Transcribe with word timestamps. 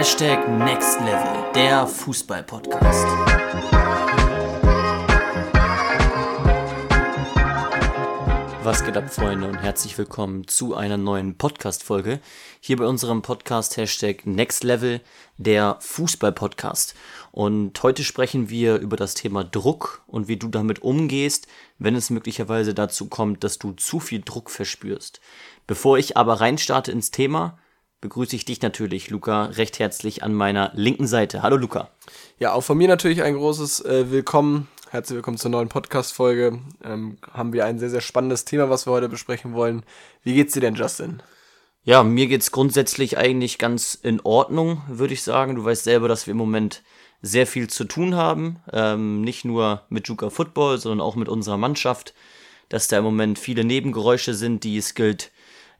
Hashtag 0.00 0.48
Next 0.48 0.98
Level, 1.00 1.52
der 1.54 1.86
Fußball-Podcast. 1.86 3.06
Was 8.62 8.82
geht 8.82 8.96
ab, 8.96 9.12
Freunde, 9.12 9.46
und 9.46 9.56
herzlich 9.56 9.98
willkommen 9.98 10.48
zu 10.48 10.74
einer 10.74 10.96
neuen 10.96 11.36
Podcast-Folge. 11.36 12.20
Hier 12.60 12.78
bei 12.78 12.86
unserem 12.86 13.20
Podcast 13.20 13.76
Hashtag 13.76 14.24
Next 14.24 14.64
Level, 14.64 15.02
der 15.36 15.76
Fußball-Podcast. 15.80 16.94
Und 17.30 17.82
heute 17.82 18.02
sprechen 18.02 18.48
wir 18.48 18.78
über 18.78 18.96
das 18.96 19.12
Thema 19.12 19.44
Druck 19.44 20.02
und 20.06 20.28
wie 20.28 20.38
du 20.38 20.48
damit 20.48 20.80
umgehst, 20.80 21.46
wenn 21.78 21.94
es 21.94 22.08
möglicherweise 22.08 22.72
dazu 22.72 23.10
kommt, 23.10 23.44
dass 23.44 23.58
du 23.58 23.72
zu 23.72 24.00
viel 24.00 24.22
Druck 24.22 24.48
verspürst. 24.48 25.20
Bevor 25.66 25.98
ich 25.98 26.16
aber 26.16 26.40
reinstarte 26.40 26.90
ins 26.90 27.10
Thema, 27.10 27.58
begrüße 28.00 28.34
ich 28.34 28.44
dich 28.44 28.62
natürlich, 28.62 29.10
Luca, 29.10 29.44
recht 29.46 29.78
herzlich 29.78 30.22
an 30.22 30.32
meiner 30.32 30.72
linken 30.74 31.06
Seite. 31.06 31.42
Hallo, 31.42 31.56
Luca. 31.56 31.90
Ja, 32.38 32.52
auch 32.54 32.62
von 32.62 32.78
mir 32.78 32.88
natürlich 32.88 33.22
ein 33.22 33.34
großes 33.34 33.84
äh, 33.84 34.10
Willkommen. 34.10 34.68
Herzlich 34.90 35.16
willkommen 35.16 35.36
zur 35.36 35.50
neuen 35.50 35.68
Podcast-Folge. 35.68 36.60
Ähm, 36.82 37.18
haben 37.30 37.52
wir 37.52 37.66
ein 37.66 37.78
sehr, 37.78 37.90
sehr 37.90 38.00
spannendes 38.00 38.44
Thema, 38.46 38.70
was 38.70 38.86
wir 38.86 38.92
heute 38.92 39.08
besprechen 39.08 39.52
wollen. 39.52 39.82
Wie 40.22 40.34
geht's 40.34 40.54
dir 40.54 40.60
denn, 40.60 40.74
Justin? 40.74 41.22
Ja, 41.84 42.02
mir 42.02 42.26
geht's 42.26 42.52
grundsätzlich 42.52 43.18
eigentlich 43.18 43.58
ganz 43.58 43.94
in 43.94 44.20
Ordnung, 44.20 44.82
würde 44.88 45.14
ich 45.14 45.22
sagen. 45.22 45.54
Du 45.54 45.64
weißt 45.64 45.84
selber, 45.84 46.08
dass 46.08 46.26
wir 46.26 46.32
im 46.32 46.38
Moment 46.38 46.82
sehr 47.20 47.46
viel 47.46 47.68
zu 47.68 47.84
tun 47.84 48.14
haben. 48.14 48.60
Ähm, 48.72 49.20
nicht 49.20 49.44
nur 49.44 49.82
mit 49.90 50.08
Juka 50.08 50.30
Football, 50.30 50.78
sondern 50.78 51.02
auch 51.02 51.16
mit 51.16 51.28
unserer 51.28 51.58
Mannschaft. 51.58 52.14
Dass 52.70 52.88
da 52.88 52.98
im 52.98 53.04
Moment 53.04 53.38
viele 53.38 53.64
Nebengeräusche 53.64 54.32
sind, 54.32 54.64
die 54.64 54.78
es 54.78 54.94
gilt 54.94 55.30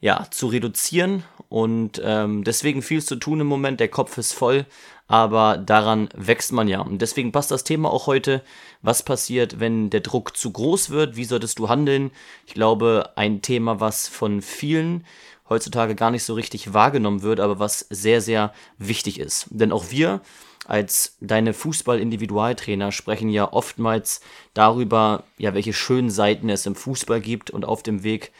ja, 0.00 0.26
zu 0.30 0.46
reduzieren. 0.48 1.24
Und 1.48 2.00
ähm, 2.04 2.44
deswegen 2.44 2.82
viel 2.82 3.02
zu 3.02 3.16
tun 3.16 3.40
im 3.40 3.46
Moment. 3.46 3.80
Der 3.80 3.88
Kopf 3.88 4.18
ist 4.18 4.32
voll, 4.32 4.66
aber 5.08 5.58
daran 5.58 6.08
wächst 6.14 6.52
man 6.52 6.68
ja. 6.68 6.80
Und 6.80 7.02
deswegen 7.02 7.32
passt 7.32 7.50
das 7.50 7.64
Thema 7.64 7.90
auch 7.90 8.06
heute. 8.06 8.42
Was 8.82 9.02
passiert, 9.02 9.58
wenn 9.58 9.90
der 9.90 10.00
Druck 10.00 10.36
zu 10.36 10.52
groß 10.52 10.90
wird? 10.90 11.16
Wie 11.16 11.24
solltest 11.24 11.58
du 11.58 11.68
handeln? 11.68 12.12
Ich 12.46 12.54
glaube, 12.54 13.10
ein 13.16 13.42
Thema, 13.42 13.80
was 13.80 14.06
von 14.06 14.42
vielen 14.42 15.04
heutzutage 15.48 15.96
gar 15.96 16.12
nicht 16.12 16.22
so 16.22 16.34
richtig 16.34 16.72
wahrgenommen 16.72 17.22
wird, 17.22 17.40
aber 17.40 17.58
was 17.58 17.80
sehr, 17.90 18.20
sehr 18.20 18.54
wichtig 18.78 19.18
ist. 19.18 19.48
Denn 19.50 19.72
auch 19.72 19.90
wir 19.90 20.20
als 20.66 21.16
deine 21.20 21.52
Fußball-Individualtrainer 21.52 22.92
sprechen 22.92 23.28
ja 23.28 23.52
oftmals 23.52 24.20
darüber, 24.54 25.24
ja, 25.36 25.52
welche 25.52 25.72
schönen 25.72 26.10
Seiten 26.10 26.48
es 26.48 26.66
im 26.66 26.76
Fußball 26.76 27.20
gibt 27.20 27.50
und 27.50 27.64
auf 27.64 27.82
dem 27.82 28.04
Weg 28.04 28.30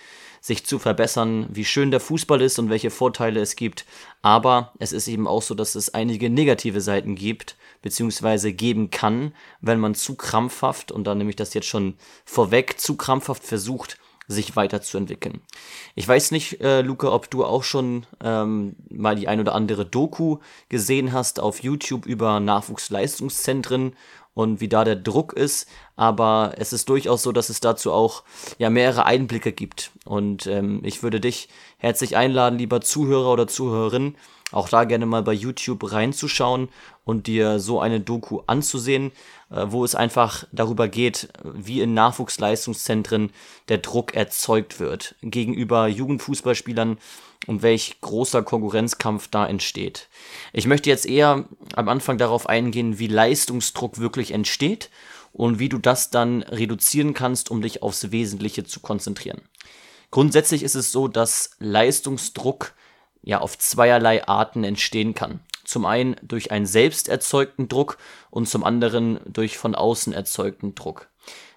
sich 0.41 0.65
zu 0.65 0.79
verbessern, 0.79 1.47
wie 1.51 1.65
schön 1.65 1.91
der 1.91 2.01
Fußball 2.01 2.41
ist 2.41 2.59
und 2.59 2.71
welche 2.71 2.91
Vorteile 2.91 3.41
es 3.41 3.57
gibt. 3.57 3.85
Aber 4.23 4.73
es 4.79 4.93
ist 4.93 5.09
eben 5.09 5.27
auch 5.27 5.43
so, 5.43 5.55
dass 5.55 5.75
es 5.75 5.93
einige 5.93 6.31
negative 6.31 6.81
Seiten 6.81 7.15
gibt, 7.15 7.57
beziehungsweise 7.83 8.53
geben 8.53 8.91
kann, 8.91 9.35
wenn 9.61 9.81
man 9.81 9.95
zu 9.95 10.15
krampfhaft, 10.15 10.93
und 10.93 11.05
da 11.05 11.15
nehme 11.15 11.31
ich 11.31 11.37
das 11.37 11.55
jetzt 11.55 11.69
schon 11.69 11.95
vorweg, 12.25 12.81
zu 12.81 12.97
krampfhaft 12.97 13.45
versucht, 13.45 13.99
sich 14.31 14.55
weiterzuentwickeln. 14.55 15.41
Ich 15.97 16.07
weiß 16.07 16.31
nicht, 16.31 16.61
äh, 16.61 16.83
Luca, 16.83 17.13
ob 17.13 17.31
du 17.31 17.45
auch 17.45 17.65
schon 17.65 18.07
ähm, 18.23 18.77
mal 18.89 19.17
die 19.17 19.29
ein 19.29 19.41
oder 19.41 19.55
andere 19.55 19.85
Doku 19.85 20.39
gesehen 20.69 21.13
hast 21.13 21.41
auf 21.41 21.63
YouTube 21.63 22.07
über 22.07 22.39
Nachwuchsleistungszentren 22.39 23.97
und 24.41 24.61
wie 24.61 24.69
da 24.69 24.85
der 24.85 24.97
Druck 24.97 25.35
ist. 25.35 25.69
Aber 25.97 26.55
es 26.57 26.73
ist 26.73 26.89
durchaus 26.89 27.23
so, 27.23 27.31
dass 27.31 27.51
es 27.51 27.61
dazu 27.61 27.93
auch 27.93 28.23
ja 28.59 28.71
mehrere 28.71 29.05
Einblicke 29.05 29.53
gibt. 29.53 29.91
Und 30.07 30.47
ähm, 30.47 30.81
ich 30.83 31.03
würde 31.03 31.21
dich 31.21 31.49
herzlich 31.77 32.17
einladen, 32.17 32.59
lieber 32.59 32.81
Zuhörer 32.81 33.33
oder 33.33 33.47
Zuhörerin, 33.47 34.17
auch 34.51 34.69
da 34.69 34.85
gerne 34.85 35.07
mal 35.07 35.23
bei 35.23 35.35
YouTube 35.35 35.93
reinzuschauen 35.93 36.71
und 37.05 37.27
dir 37.27 37.61
so 37.61 37.81
eine 37.81 38.01
Doku 38.01 38.41
anzusehen, 38.47 39.13
äh, 39.51 39.67
wo 39.69 39.85
es 39.85 39.95
einfach 39.95 40.45
darüber 40.53 40.89
geht, 40.89 41.29
wie 41.45 41.83
in 41.83 41.93
Nachwuchsleistungszentren 41.93 43.31
der 43.69 43.79
Druck 43.79 44.15
erzeugt 44.15 44.81
wird 44.81 45.17
gegenüber 45.21 45.87
Jugendfußballspielern 45.87 46.99
und 47.51 47.63
welch 47.63 48.01
großer 48.01 48.45
Konkurrenzkampf 48.45 49.27
da 49.27 49.45
entsteht. 49.45 50.09
Ich 50.53 50.69
möchte 50.69 50.89
jetzt 50.89 51.05
eher 51.05 51.47
am 51.75 51.89
Anfang 51.89 52.17
darauf 52.17 52.49
eingehen, 52.49 53.01
wie 53.01 53.09
Leistungsdruck 53.09 53.99
wirklich 53.99 54.31
entsteht 54.31 54.89
und 55.33 55.59
wie 55.59 55.69
du 55.69 55.79
das 55.79 56.11
dann 56.11 56.45
reduzieren 56.45 57.13
kannst, 57.13 57.51
um 57.51 57.61
dich 57.61 57.83
aufs 57.83 58.13
Wesentliche 58.13 58.63
zu 58.63 58.79
konzentrieren. 58.79 59.43
Grundsätzlich 60.13 60.63
ist 60.63 60.77
es 60.77 60.93
so, 60.93 61.09
dass 61.09 61.57
Leistungsdruck 61.59 62.73
ja 63.23 63.41
auf 63.41 63.59
zweierlei 63.59 64.29
Arten 64.29 64.63
entstehen 64.63 65.15
kann. 65.15 65.41
Zum 65.71 65.87
einen 65.87 66.17
durch 66.21 66.51
einen 66.51 66.67
selbst 66.67 67.09
erzeugten 67.09 67.69
Druck 67.69 67.97
und 68.31 68.49
zum 68.49 68.65
anderen 68.65 69.21
durch 69.25 69.57
von 69.57 69.77
außen 69.77 70.13
erzeugten 70.13 70.75
Druck. 70.75 71.09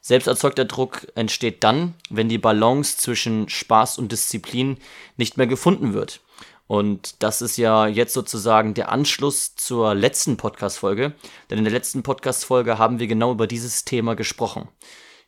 Selbst 0.02 0.28
erzeugter 0.28 0.66
Druck 0.66 1.08
entsteht 1.16 1.64
dann, 1.64 1.96
wenn 2.12 2.30
die 2.30 2.38
Balance 2.38 2.98
zwischen 2.98 3.50
Spaß 3.50 3.98
und 3.98 4.12
Disziplin 4.12 4.78
nicht 5.18 5.38
mehr 5.38 5.48
gefunden 5.48 5.96
wird. 5.96 6.22
Und 6.68 7.24
das 7.24 7.42
ist 7.42 7.58
ja 7.58 7.88
jetzt 7.88 8.14
sozusagen 8.14 8.76
der 8.76 8.92
Anschluss 8.92 9.56
zur 9.56 9.96
letzten 9.96 10.38
Podcast-Folge. 10.38 11.14
Denn 11.50 11.58
in 11.58 11.64
der 11.64 11.74
letzten 11.74 12.04
Podcast-Folge 12.04 12.78
haben 12.78 13.00
wir 13.00 13.08
genau 13.08 13.32
über 13.32 13.48
dieses 13.48 13.84
Thema 13.84 14.16
gesprochen. 14.16 14.68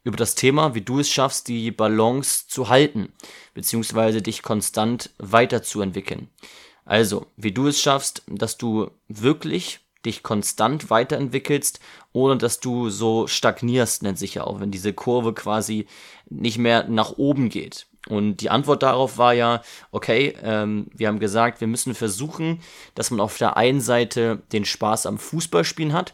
Über 0.03 0.17
das 0.17 0.35
Thema, 0.35 0.75
wie 0.75 0.81
du 0.81 0.99
es 0.99 1.09
schaffst, 1.09 1.47
die 1.47 1.71
Balance 1.71 2.47
zu 2.47 2.69
halten, 2.69 3.11
beziehungsweise 3.55 4.21
dich 4.21 4.43
konstant 4.43 5.09
weiterzuentwickeln. 5.17 6.29
Also, 6.85 7.25
wie 7.35 7.51
du 7.51 7.67
es 7.67 7.81
schaffst, 7.81 8.23
dass 8.27 8.57
du 8.57 8.91
wirklich 9.07 9.79
dich 10.05 10.21
konstant 10.21 10.91
weiterentwickelst, 10.91 11.79
ohne 12.13 12.37
dass 12.37 12.59
du 12.59 12.89
so 12.89 13.25
stagnierst, 13.27 14.03
nennt 14.03 14.19
sich 14.19 14.35
ja 14.35 14.43
auch, 14.43 14.59
wenn 14.59 14.71
diese 14.71 14.93
Kurve 14.93 15.33
quasi 15.33 15.87
nicht 16.29 16.59
mehr 16.59 16.87
nach 16.87 17.17
oben 17.17 17.49
geht. 17.49 17.87
Und 18.07 18.37
die 18.37 18.51
Antwort 18.51 18.83
darauf 18.83 19.17
war 19.17 19.33
ja, 19.33 19.63
okay, 19.91 20.37
ähm, 20.43 20.87
wir 20.93 21.07
haben 21.07 21.19
gesagt, 21.19 21.59
wir 21.59 21.67
müssen 21.67 21.95
versuchen, 21.95 22.61
dass 22.93 23.09
man 23.09 23.19
auf 23.19 23.37
der 23.39 23.57
einen 23.57 23.81
Seite 23.81 24.43
den 24.53 24.63
Spaß 24.63 25.07
am 25.07 25.17
Fußballspielen 25.17 25.93
hat, 25.93 26.13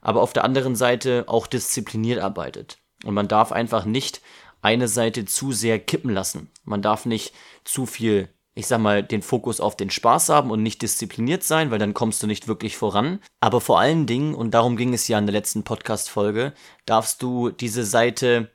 aber 0.00 0.22
auf 0.22 0.32
der 0.32 0.44
anderen 0.44 0.76
Seite 0.76 1.24
auch 1.26 1.48
diszipliniert 1.48 2.20
arbeitet. 2.20 2.78
Und 3.04 3.14
man 3.14 3.26
darf 3.26 3.50
einfach 3.50 3.84
nicht 3.84 4.20
eine 4.60 4.86
Seite 4.86 5.24
zu 5.24 5.50
sehr 5.50 5.80
kippen 5.80 6.10
lassen. 6.10 6.48
Man 6.64 6.82
darf 6.82 7.06
nicht 7.06 7.32
zu 7.64 7.86
viel 7.86 8.28
ich 8.54 8.66
sag 8.66 8.80
mal, 8.80 9.02
den 9.02 9.22
Fokus 9.22 9.60
auf 9.60 9.76
den 9.76 9.90
Spaß 9.90 10.28
haben 10.28 10.50
und 10.50 10.62
nicht 10.62 10.82
diszipliniert 10.82 11.42
sein, 11.42 11.70
weil 11.70 11.78
dann 11.78 11.94
kommst 11.94 12.22
du 12.22 12.26
nicht 12.26 12.48
wirklich 12.48 12.76
voran. 12.76 13.20
Aber 13.40 13.60
vor 13.60 13.80
allen 13.80 14.06
Dingen, 14.06 14.34
und 14.34 14.52
darum 14.52 14.76
ging 14.76 14.92
es 14.92 15.08
ja 15.08 15.18
in 15.18 15.26
der 15.26 15.32
letzten 15.32 15.62
Podcast-Folge, 15.62 16.52
darfst 16.84 17.22
du 17.22 17.50
diese 17.50 17.84
Seite, 17.84 18.50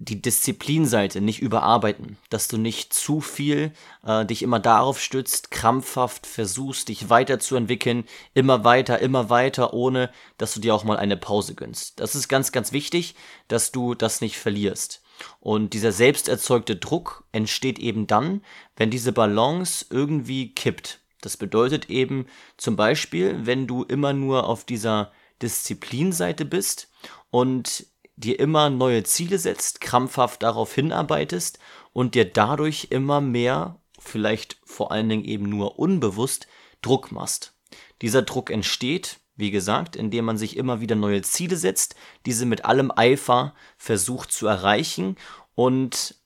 die 0.00 0.22
Disziplinseite 0.22 1.20
nicht 1.20 1.42
überarbeiten, 1.42 2.16
dass 2.30 2.46
du 2.46 2.56
nicht 2.56 2.94
zu 2.94 3.20
viel 3.20 3.72
äh, 4.06 4.24
dich 4.24 4.42
immer 4.42 4.60
darauf 4.60 5.00
stützt, 5.00 5.50
krampfhaft 5.50 6.24
versuchst, 6.24 6.88
dich 6.88 7.10
weiterzuentwickeln, 7.10 8.04
immer 8.32 8.62
weiter, 8.62 9.00
immer 9.00 9.28
weiter, 9.28 9.74
ohne 9.74 10.12
dass 10.36 10.54
du 10.54 10.60
dir 10.60 10.72
auch 10.72 10.84
mal 10.84 10.96
eine 10.96 11.16
Pause 11.16 11.56
gönnst. 11.56 11.98
Das 11.98 12.14
ist 12.14 12.28
ganz, 12.28 12.52
ganz 12.52 12.70
wichtig, 12.70 13.16
dass 13.48 13.72
du 13.72 13.96
das 13.96 14.20
nicht 14.20 14.38
verlierst. 14.38 15.02
Und 15.40 15.74
dieser 15.74 15.92
selbst 15.92 16.28
erzeugte 16.28 16.76
Druck 16.76 17.24
entsteht 17.32 17.78
eben 17.78 18.06
dann, 18.06 18.42
wenn 18.76 18.90
diese 18.90 19.12
Balance 19.12 19.86
irgendwie 19.90 20.54
kippt. 20.54 21.00
Das 21.20 21.36
bedeutet 21.36 21.90
eben 21.90 22.26
zum 22.56 22.76
Beispiel, 22.76 23.46
wenn 23.46 23.66
du 23.66 23.82
immer 23.82 24.12
nur 24.12 24.46
auf 24.46 24.64
dieser 24.64 25.12
Disziplinseite 25.42 26.44
bist 26.44 26.90
und 27.30 27.86
dir 28.16 28.38
immer 28.40 28.70
neue 28.70 29.04
Ziele 29.04 29.38
setzt, 29.38 29.80
krampfhaft 29.80 30.42
darauf 30.42 30.74
hinarbeitest 30.74 31.58
und 31.92 32.14
dir 32.14 32.24
dadurch 32.24 32.88
immer 32.90 33.20
mehr, 33.20 33.80
vielleicht 33.98 34.58
vor 34.64 34.92
allen 34.92 35.08
Dingen 35.08 35.24
eben 35.24 35.48
nur 35.48 35.78
unbewusst, 35.78 36.46
Druck 36.82 37.12
machst. 37.12 37.54
Dieser 38.02 38.22
Druck 38.22 38.50
entsteht, 38.50 39.20
wie 39.38 39.50
gesagt, 39.52 39.96
indem 39.96 40.26
man 40.26 40.36
sich 40.36 40.56
immer 40.56 40.80
wieder 40.80 40.96
neue 40.96 41.22
Ziele 41.22 41.56
setzt, 41.56 41.94
diese 42.26 42.44
mit 42.44 42.64
allem 42.64 42.92
Eifer 42.94 43.54
versucht 43.78 44.32
zu 44.32 44.48
erreichen 44.48 45.16
und 45.54 46.16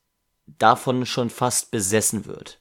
davon 0.47 1.05
schon 1.05 1.29
fast 1.29 1.71
besessen 1.71 2.25
wird. 2.25 2.59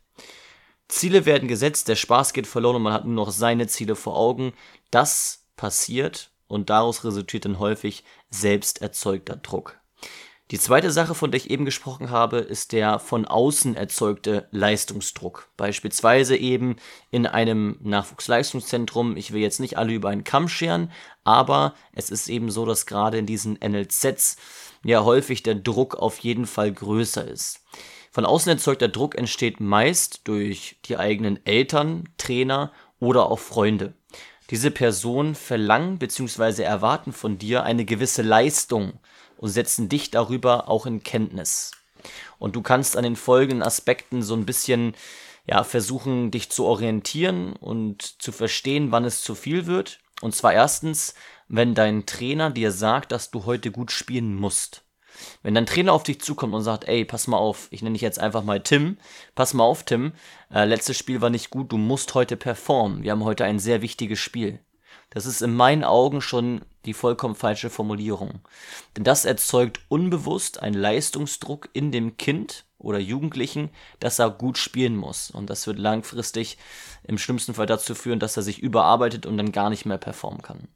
Ziele 0.88 1.24
werden 1.24 1.48
gesetzt, 1.48 1.88
der 1.88 1.96
Spaß 1.96 2.34
geht 2.34 2.46
verloren 2.46 2.76
und 2.76 2.82
man 2.82 2.92
hat 2.92 3.06
nur 3.06 3.14
noch 3.14 3.30
seine 3.30 3.66
Ziele 3.66 3.96
vor 3.96 4.14
Augen. 4.14 4.52
Das 4.90 5.46
passiert 5.56 6.30
und 6.48 6.68
daraus 6.68 7.02
resultiert 7.02 7.46
dann 7.46 7.58
häufig 7.58 8.04
selbst 8.28 8.82
erzeugter 8.82 9.36
Druck. 9.36 9.80
Die 10.52 10.58
zweite 10.58 10.90
Sache, 10.90 11.14
von 11.14 11.30
der 11.30 11.40
ich 11.40 11.48
eben 11.48 11.64
gesprochen 11.64 12.10
habe, 12.10 12.36
ist 12.36 12.72
der 12.72 12.98
von 12.98 13.24
außen 13.24 13.74
erzeugte 13.74 14.48
Leistungsdruck. 14.50 15.48
Beispielsweise 15.56 16.36
eben 16.36 16.76
in 17.10 17.26
einem 17.26 17.78
Nachwuchsleistungszentrum. 17.80 19.16
Ich 19.16 19.32
will 19.32 19.40
jetzt 19.40 19.60
nicht 19.60 19.78
alle 19.78 19.94
über 19.94 20.10
einen 20.10 20.24
Kamm 20.24 20.48
scheren, 20.48 20.92
aber 21.24 21.74
es 21.94 22.10
ist 22.10 22.28
eben 22.28 22.50
so, 22.50 22.66
dass 22.66 22.84
gerade 22.84 23.16
in 23.16 23.24
diesen 23.24 23.58
NLZs 23.66 24.36
ja 24.84 25.02
häufig 25.04 25.42
der 25.42 25.54
Druck 25.54 25.94
auf 25.94 26.18
jeden 26.18 26.44
Fall 26.44 26.70
größer 26.70 27.26
ist. 27.26 27.60
Von 28.10 28.26
außen 28.26 28.52
erzeugter 28.52 28.88
Druck 28.88 29.16
entsteht 29.16 29.58
meist 29.58 30.28
durch 30.28 30.76
die 30.84 30.98
eigenen 30.98 31.46
Eltern, 31.46 32.10
Trainer 32.18 32.72
oder 33.00 33.30
auch 33.30 33.38
Freunde. 33.38 33.94
Diese 34.50 34.70
Personen 34.70 35.34
verlangen 35.34 35.98
bzw. 35.98 36.62
erwarten 36.62 37.14
von 37.14 37.38
dir 37.38 37.62
eine 37.62 37.86
gewisse 37.86 38.20
Leistung 38.20 39.00
und 39.42 39.48
setzen 39.48 39.88
dich 39.88 40.12
darüber 40.12 40.68
auch 40.68 40.86
in 40.86 41.02
Kenntnis. 41.02 41.72
Und 42.38 42.54
du 42.54 42.62
kannst 42.62 42.96
an 42.96 43.02
den 43.02 43.16
folgenden 43.16 43.64
Aspekten 43.64 44.22
so 44.22 44.34
ein 44.34 44.46
bisschen 44.46 44.94
ja, 45.46 45.64
versuchen, 45.64 46.30
dich 46.30 46.48
zu 46.50 46.64
orientieren 46.64 47.54
und 47.54 48.22
zu 48.22 48.30
verstehen, 48.30 48.92
wann 48.92 49.04
es 49.04 49.20
zu 49.20 49.34
viel 49.34 49.66
wird. 49.66 49.98
Und 50.20 50.32
zwar 50.32 50.52
erstens, 50.52 51.14
wenn 51.48 51.74
dein 51.74 52.06
Trainer 52.06 52.50
dir 52.50 52.70
sagt, 52.70 53.10
dass 53.10 53.32
du 53.32 53.44
heute 53.44 53.72
gut 53.72 53.90
spielen 53.90 54.36
musst. 54.36 54.84
Wenn 55.42 55.56
dein 55.56 55.66
Trainer 55.66 55.92
auf 55.92 56.04
dich 56.04 56.20
zukommt 56.20 56.54
und 56.54 56.62
sagt, 56.62 56.84
ey, 56.86 57.04
pass 57.04 57.26
mal 57.26 57.36
auf, 57.36 57.66
ich 57.72 57.82
nenne 57.82 57.94
dich 57.94 58.02
jetzt 58.02 58.20
einfach 58.20 58.44
mal 58.44 58.62
Tim, 58.62 58.96
pass 59.34 59.54
mal 59.54 59.64
auf, 59.64 59.82
Tim, 59.82 60.12
äh, 60.54 60.64
letztes 60.64 60.96
Spiel 60.96 61.20
war 61.20 61.30
nicht 61.30 61.50
gut, 61.50 61.72
du 61.72 61.78
musst 61.78 62.14
heute 62.14 62.36
performen, 62.36 63.02
wir 63.02 63.10
haben 63.10 63.24
heute 63.24 63.44
ein 63.44 63.58
sehr 63.58 63.82
wichtiges 63.82 64.20
Spiel. 64.20 64.60
Das 65.12 65.26
ist 65.26 65.42
in 65.42 65.54
meinen 65.54 65.84
Augen 65.84 66.22
schon 66.22 66.62
die 66.86 66.94
vollkommen 66.94 67.34
falsche 67.34 67.68
Formulierung. 67.68 68.40
Denn 68.96 69.04
das 69.04 69.24
erzeugt 69.24 69.80
unbewusst 69.88 70.62
einen 70.62 70.74
Leistungsdruck 70.74 71.68
in 71.74 71.92
dem 71.92 72.16
Kind 72.16 72.64
oder 72.78 72.98
Jugendlichen, 72.98 73.70
dass 74.00 74.18
er 74.18 74.30
gut 74.30 74.56
spielen 74.56 74.96
muss. 74.96 75.30
Und 75.30 75.50
das 75.50 75.66
wird 75.66 75.78
langfristig 75.78 76.56
im 77.04 77.18
schlimmsten 77.18 77.54
Fall 77.54 77.66
dazu 77.66 77.94
führen, 77.94 78.20
dass 78.20 78.36
er 78.36 78.42
sich 78.42 78.58
überarbeitet 78.58 79.26
und 79.26 79.36
dann 79.36 79.52
gar 79.52 79.70
nicht 79.70 79.84
mehr 79.84 79.98
performen 79.98 80.42
kann. 80.42 80.68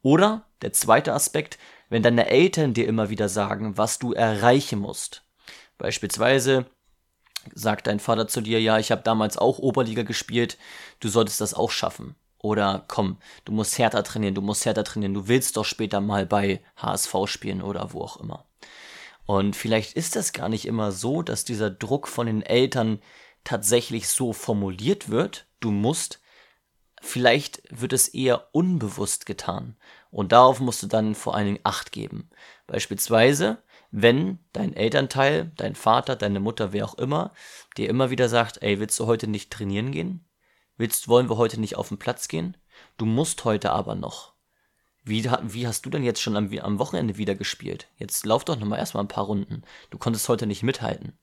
Oder 0.00 0.46
der 0.62 0.72
zweite 0.72 1.12
Aspekt, 1.12 1.58
wenn 1.90 2.02
deine 2.02 2.26
Eltern 2.26 2.74
dir 2.74 2.88
immer 2.88 3.10
wieder 3.10 3.28
sagen, 3.28 3.76
was 3.76 3.98
du 3.98 4.14
erreichen 4.14 4.78
musst. 4.78 5.22
Beispielsweise 5.78 6.64
sagt 7.54 7.86
dein 7.86 8.00
Vater 8.00 8.26
zu 8.26 8.40
dir, 8.40 8.60
ja, 8.60 8.78
ich 8.78 8.90
habe 8.90 9.02
damals 9.02 9.36
auch 9.36 9.58
Oberliga 9.58 10.02
gespielt, 10.02 10.56
du 11.00 11.08
solltest 11.08 11.40
das 11.40 11.54
auch 11.54 11.70
schaffen. 11.70 12.16
Oder 12.42 12.84
komm, 12.88 13.18
du 13.44 13.52
musst 13.52 13.78
härter 13.78 14.02
trainieren, 14.02 14.34
du 14.34 14.42
musst 14.42 14.66
härter 14.66 14.84
trainieren, 14.84 15.14
du 15.14 15.28
willst 15.28 15.56
doch 15.56 15.64
später 15.64 16.00
mal 16.00 16.26
bei 16.26 16.60
HSV 16.76 17.14
spielen 17.26 17.62
oder 17.62 17.92
wo 17.92 18.02
auch 18.02 18.18
immer. 18.18 18.44
Und 19.24 19.54
vielleicht 19.54 19.94
ist 19.94 20.16
das 20.16 20.32
gar 20.32 20.48
nicht 20.48 20.66
immer 20.66 20.90
so, 20.90 21.22
dass 21.22 21.44
dieser 21.44 21.70
Druck 21.70 22.08
von 22.08 22.26
den 22.26 22.42
Eltern 22.42 23.00
tatsächlich 23.44 24.08
so 24.08 24.32
formuliert 24.32 25.08
wird, 25.08 25.46
du 25.60 25.70
musst, 25.70 26.20
vielleicht 27.00 27.62
wird 27.70 27.92
es 27.92 28.08
eher 28.08 28.48
unbewusst 28.52 29.24
getan. 29.24 29.76
Und 30.10 30.32
darauf 30.32 30.58
musst 30.58 30.82
du 30.82 30.88
dann 30.88 31.14
vor 31.14 31.36
allen 31.36 31.46
Dingen 31.46 31.60
Acht 31.62 31.92
geben. 31.92 32.28
Beispielsweise, 32.66 33.62
wenn 33.92 34.40
dein 34.52 34.74
Elternteil, 34.74 35.52
dein 35.56 35.76
Vater, 35.76 36.16
deine 36.16 36.40
Mutter, 36.40 36.72
wer 36.72 36.84
auch 36.84 36.94
immer, 36.94 37.32
dir 37.76 37.88
immer 37.88 38.10
wieder 38.10 38.28
sagt, 38.28 38.62
ey, 38.62 38.80
willst 38.80 38.98
du 38.98 39.06
heute 39.06 39.28
nicht 39.28 39.52
trainieren 39.52 39.92
gehen? 39.92 40.24
Willst, 40.76 41.08
wollen 41.08 41.28
wir 41.28 41.36
heute 41.36 41.60
nicht 41.60 41.76
auf 41.76 41.88
den 41.88 41.98
Platz 41.98 42.28
gehen? 42.28 42.56
Du 42.96 43.06
musst 43.06 43.44
heute 43.44 43.72
aber 43.72 43.94
noch. 43.94 44.32
Wie, 45.04 45.24
wie 45.24 45.66
hast 45.66 45.84
du 45.84 45.90
denn 45.90 46.04
jetzt 46.04 46.20
schon 46.20 46.36
am, 46.36 46.56
am 46.58 46.78
Wochenende 46.78 47.16
wieder 47.16 47.34
gespielt? 47.34 47.88
Jetzt 47.96 48.24
lauf 48.24 48.44
doch 48.44 48.58
nochmal 48.58 48.78
erstmal 48.78 49.04
ein 49.04 49.08
paar 49.08 49.24
Runden. 49.24 49.62
Du 49.90 49.98
konntest 49.98 50.28
heute 50.28 50.46
nicht 50.46 50.62
mithalten. 50.62 51.18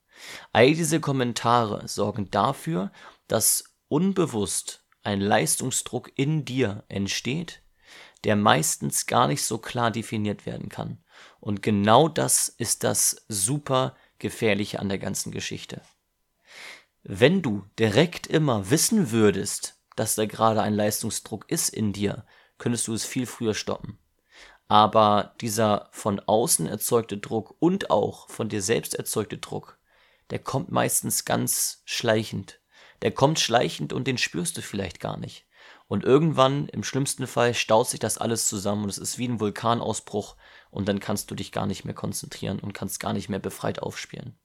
All 0.51 0.73
diese 0.73 0.99
Kommentare 0.99 1.87
sorgen 1.87 2.29
dafür, 2.29 2.91
dass 3.27 3.75
unbewusst 3.87 4.85
ein 5.01 5.21
Leistungsdruck 5.21 6.11
in 6.15 6.43
dir 6.43 6.83
entsteht, 6.89 7.61
der 8.25 8.35
meistens 8.35 9.05
gar 9.05 9.27
nicht 9.27 9.43
so 9.43 9.57
klar 9.57 9.91
definiert 9.91 10.45
werden 10.45 10.69
kann. 10.69 11.03
Und 11.39 11.63
genau 11.63 12.09
das 12.09 12.49
ist 12.49 12.83
das 12.83 13.25
super 13.29 13.95
gefährliche 14.19 14.79
an 14.79 14.89
der 14.89 14.99
ganzen 14.99 15.31
Geschichte. 15.31 15.81
Wenn 17.03 17.41
du 17.41 17.65
direkt 17.77 18.27
immer 18.27 18.69
wissen 18.69 19.11
würdest, 19.11 19.79
dass 19.95 20.15
da 20.15 20.25
gerade 20.25 20.61
ein 20.61 20.73
Leistungsdruck 20.73 21.49
ist 21.49 21.69
in 21.69 21.93
dir, 21.93 22.25
könntest 22.57 22.87
du 22.87 22.93
es 22.93 23.05
viel 23.05 23.25
früher 23.25 23.53
stoppen. 23.53 23.99
Aber 24.67 25.33
dieser 25.41 25.89
von 25.91 26.19
außen 26.19 26.67
erzeugte 26.67 27.17
Druck 27.17 27.55
und 27.59 27.89
auch 27.89 28.29
von 28.29 28.49
dir 28.49 28.61
selbst 28.61 28.93
erzeugte 28.95 29.37
Druck, 29.37 29.79
der 30.29 30.39
kommt 30.39 30.71
meistens 30.71 31.25
ganz 31.25 31.81
schleichend. 31.85 32.59
Der 33.01 33.11
kommt 33.11 33.39
schleichend 33.39 33.93
und 33.93 34.05
den 34.05 34.17
spürst 34.17 34.57
du 34.57 34.61
vielleicht 34.61 34.99
gar 34.99 35.17
nicht. 35.17 35.47
Und 35.87 36.03
irgendwann, 36.03 36.67
im 36.67 36.83
schlimmsten 36.83 37.25
Fall, 37.25 37.53
staut 37.53 37.89
sich 37.89 37.99
das 37.99 38.17
alles 38.19 38.47
zusammen 38.47 38.83
und 38.83 38.89
es 38.89 38.99
ist 38.99 39.17
wie 39.17 39.27
ein 39.27 39.39
Vulkanausbruch 39.39 40.35
und 40.69 40.87
dann 40.87 40.99
kannst 40.99 41.31
du 41.31 41.35
dich 41.35 41.51
gar 41.51 41.65
nicht 41.65 41.85
mehr 41.85 41.95
konzentrieren 41.95 42.59
und 42.59 42.73
kannst 42.73 42.99
gar 42.99 43.13
nicht 43.13 43.29
mehr 43.29 43.39
befreit 43.39 43.81
aufspielen. 43.81 44.37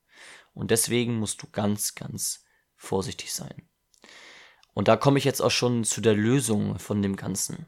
Und 0.54 0.70
deswegen 0.70 1.18
musst 1.18 1.42
du 1.42 1.48
ganz, 1.50 1.94
ganz 1.94 2.43
vorsichtig 2.84 3.32
sein. 3.32 3.62
Und 4.74 4.88
da 4.88 4.96
komme 4.96 5.18
ich 5.18 5.24
jetzt 5.24 5.40
auch 5.40 5.50
schon 5.50 5.84
zu 5.84 6.00
der 6.00 6.14
Lösung 6.14 6.78
von 6.78 7.00
dem 7.00 7.16
Ganzen. 7.16 7.66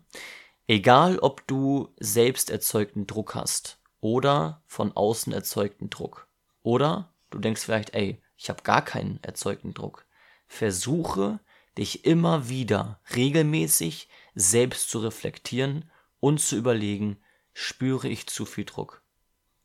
Egal, 0.67 1.19
ob 1.21 1.47
du 1.47 1.95
selbst 1.99 2.51
erzeugten 2.51 3.07
Druck 3.07 3.35
hast 3.35 3.79
oder 4.01 4.63
von 4.67 4.93
außen 4.97 5.33
erzeugten 5.33 5.91
Druck. 5.91 6.27
Oder 6.63 7.13
du 7.31 7.39
denkst 7.39 7.63
vielleicht, 7.63 7.95
ey, 7.95 8.21
ich 8.37 8.51
habe 8.51 8.63
gar 8.63 8.85
keinen 8.85 9.23
erzeugten 9.23 9.73
Druck. 9.73 10.07
Versuche 10.49 11.41
dich 11.79 12.05
immer 12.05 12.49
wieder 12.49 13.01
regelmäßig 13.15 14.09
selbst 14.35 14.91
zu 14.91 14.99
reflektieren 14.99 15.91
und 16.21 16.41
zu 16.41 16.57
überlegen, 16.57 17.19
spüre 17.53 18.09
ich 18.09 18.27
zu 18.27 18.45
viel 18.45 18.65
Druck? 18.65 19.03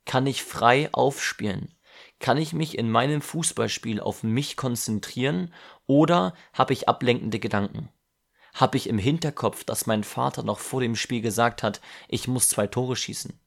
Kann 0.05 0.27
ich 0.27 0.43
frei 0.43 0.89
aufspielen? 0.91 1.73
Kann 2.21 2.37
ich 2.37 2.53
mich 2.53 2.77
in 2.77 2.91
meinem 2.91 3.19
Fußballspiel 3.19 3.99
auf 3.99 4.21
mich 4.21 4.55
konzentrieren 4.55 5.51
oder 5.87 6.35
habe 6.53 6.71
ich 6.71 6.87
ablenkende 6.87 7.39
Gedanken? 7.39 7.89
Habe 8.53 8.77
ich 8.77 8.87
im 8.87 8.99
Hinterkopf, 8.99 9.63
dass 9.63 9.87
mein 9.87 10.03
Vater 10.03 10.43
noch 10.43 10.59
vor 10.59 10.81
dem 10.81 10.95
Spiel 10.95 11.21
gesagt 11.21 11.63
hat, 11.63 11.81
ich 12.07 12.27
muss 12.27 12.47
zwei 12.47 12.67
Tore 12.67 12.95
schießen? 12.95 13.39